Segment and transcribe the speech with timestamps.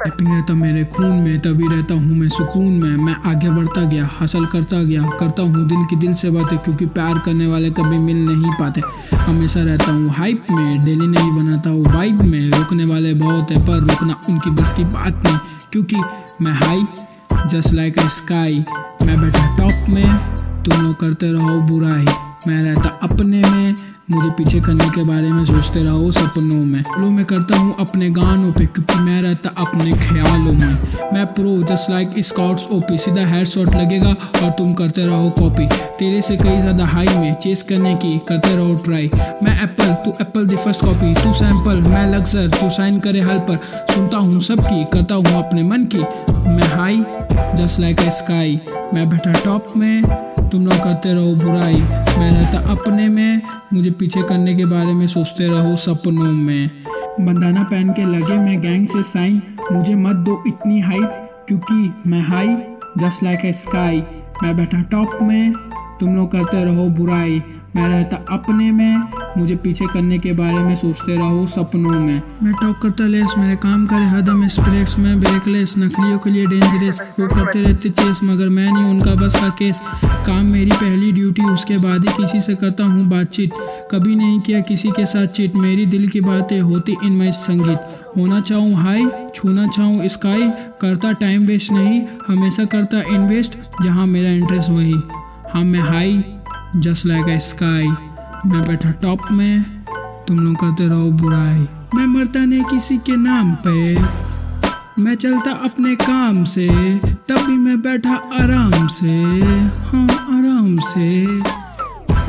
[0.00, 4.06] Wrapping रहता मेरे खून में तभी रहता हूँ, मैं सुकून में, मैं आगे बढ़ता गया
[4.12, 7.98] हासिल करता गया, करता हूँ दिल की दिल से बातें, क्योंकि प्यार करने वाले कभी
[7.98, 8.80] मिल नहीं पाते।
[9.16, 13.58] हमेशा रहता हूँ हाइप में डेली नहीं बनाता हूँ वाइब में, रुकने वाले बहुत है,
[13.66, 15.38] पर रुकना उनकी बस की बात नहीं,
[15.72, 15.96] क्योंकि
[16.44, 16.86] मैं high
[17.46, 18.64] just like a sky
[19.02, 20.08] मैं बैठा टॉप में,
[20.64, 22.06] तुम लोग करते रहो बुराई।
[22.46, 23.74] मैं रहता अपने में
[24.08, 28.08] मुझे पीछे करने के बारे में सोचते रहो सपनों में। फ्लो मैं करता हूँ अपने
[28.10, 33.26] गानों पे क्योंकि मैं रहता अपने ख्यालों में। मैं pro just like scots OP सीधा
[33.26, 34.10] हेड शॉट लगेगा
[34.42, 35.66] और तुम करते रहो कॉपी
[35.98, 39.10] तेरे से कई ज़्यादा हाई में चेस करने की करते रहो ट्राई
[39.42, 43.38] मैं एप्पल तू एप्पल दी फ़र्स्ट कॉपी तू सैंपल मैं लग्जर तू साइन करे हल
[43.40, 43.56] पर।
[43.94, 45.98] सुनता हूँ सबकी, करता हूँ अपने मन की।
[46.48, 46.96] मैं high
[47.56, 48.60] just like a sky
[48.94, 50.02] मैं बैठा टॉप में,
[50.50, 51.74] तुम लोग करते रहो बुराई।
[52.18, 53.40] मैं रहता अपने में,
[53.72, 56.70] मुझे पीछे करने के बारे में सोचते रहो सपनों में।
[57.20, 61.10] बंदाना पहन के लगे, मैं गैंग से साइन मुझे मत दो इतनी हाइट,
[61.48, 62.56] क्योंकि मैं high,
[62.98, 64.02] just like a sky.
[64.42, 65.52] मैं बैठा टॉप में।
[66.00, 67.42] तुम लोग करते रहो बुराई।
[67.76, 69.02] मैं रहता अपने में,
[69.38, 73.56] मुझे पीछे करने के बारे में सोचते रहो सपनों में। मैं टॉक करता लेस, मेरे
[73.56, 78.48] काम करे हदम स्प्रेक्स में ब्रेकलेस नकलियों के लिए डेंजरस वो करते रहते चेस मगर
[78.48, 79.80] मैं नहीं, उनका बस का केस
[80.26, 83.52] काम मेरी पहली ड्यूटी उसके बाद ही किसी से करता हूँ बातचीत।
[83.92, 88.40] कभी नहीं किया किसी के साथ चीट मेरी दिल की बातें होती इनमें संगीत। होना
[88.40, 94.70] चाहूँ हाई छूना चाहूँ स्काई करता टाइम वेस्ट नहीं, हमेशा करता इन्वेस्ट जहाँ मेरा इंटरेस्ट
[94.70, 95.00] वही।
[95.52, 96.12] हाँ मैं high
[96.76, 97.86] just like a sky
[98.46, 99.62] मैं बैठा टॉप में,
[100.28, 101.66] तुम लोग करते रहो बुराई.
[101.94, 103.94] मैं मरता नहीं किसी के नाम पे.
[105.02, 106.68] मैं चलता अपने काम से,
[107.28, 109.16] तब भी मैं बैठा आराम से.
[109.86, 110.06] हाँ
[110.38, 111.26] आराम से.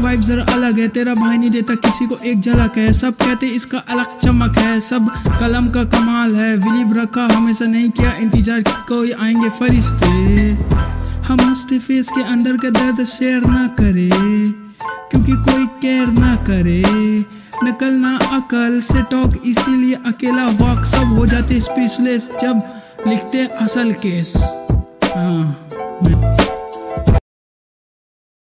[0.04, 2.92] वाइब जरा अलग है, तेरा भाई नहीं देता किसी को एक झलक है.
[2.94, 6.56] सब कहते इसका अलग चमक है, सब कलम का कमाल है.
[6.58, 10.98] विलीब रखा, हमेशा नहीं किया इंतज़ार, कोई आएँगे फरिश्ते.
[11.30, 14.10] हम उसके फेस के अंदर का दर्द शेयर ना करे,
[15.10, 16.82] क्योंकि कोई केयर ना करे।
[17.64, 22.62] नकल ना अकल से टॉक इसीलिए अकेला वॉक सब हो जाते स्पीचलेस जब
[23.08, 24.36] लिखते असल केस
[25.16, 25.68] हाँ